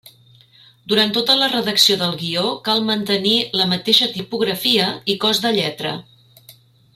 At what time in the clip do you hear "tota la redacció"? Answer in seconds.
1.17-1.97